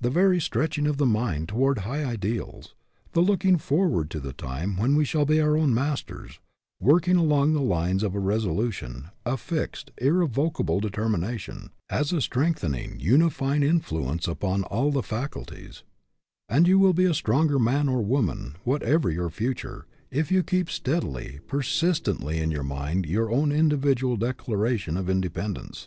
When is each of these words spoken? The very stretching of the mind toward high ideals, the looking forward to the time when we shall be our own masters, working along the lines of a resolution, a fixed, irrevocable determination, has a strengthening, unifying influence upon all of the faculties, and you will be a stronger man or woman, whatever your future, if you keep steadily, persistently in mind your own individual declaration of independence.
The 0.00 0.10
very 0.10 0.40
stretching 0.40 0.88
of 0.88 0.96
the 0.96 1.06
mind 1.06 1.48
toward 1.48 1.78
high 1.86 2.04
ideals, 2.04 2.74
the 3.12 3.20
looking 3.20 3.56
forward 3.56 4.10
to 4.10 4.18
the 4.18 4.32
time 4.32 4.76
when 4.76 4.96
we 4.96 5.04
shall 5.04 5.24
be 5.24 5.40
our 5.40 5.56
own 5.56 5.72
masters, 5.72 6.40
working 6.80 7.14
along 7.14 7.52
the 7.52 7.60
lines 7.62 8.02
of 8.02 8.16
a 8.16 8.18
resolution, 8.18 9.10
a 9.24 9.36
fixed, 9.36 9.92
irrevocable 9.98 10.80
determination, 10.80 11.70
has 11.88 12.12
a 12.12 12.20
strengthening, 12.20 12.98
unifying 12.98 13.62
influence 13.62 14.26
upon 14.26 14.64
all 14.64 14.88
of 14.88 14.94
the 14.94 15.04
faculties, 15.04 15.84
and 16.48 16.66
you 16.66 16.80
will 16.80 16.92
be 16.92 17.04
a 17.04 17.14
stronger 17.14 17.60
man 17.60 17.88
or 17.88 18.02
woman, 18.02 18.56
whatever 18.64 19.08
your 19.08 19.30
future, 19.30 19.86
if 20.10 20.32
you 20.32 20.42
keep 20.42 20.68
steadily, 20.68 21.38
persistently 21.46 22.38
in 22.40 22.52
mind 22.66 23.06
your 23.06 23.30
own 23.30 23.52
individual 23.52 24.16
declaration 24.16 24.96
of 24.96 25.08
independence. 25.08 25.86